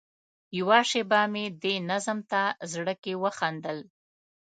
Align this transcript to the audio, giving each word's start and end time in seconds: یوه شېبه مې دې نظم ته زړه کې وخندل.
یوه 0.59 0.79
شېبه 0.89 1.21
مې 1.33 1.45
دې 1.63 1.75
نظم 1.89 2.19
ته 2.31 2.41
زړه 2.71 2.93
کې 3.03 3.13
وخندل. 3.23 3.77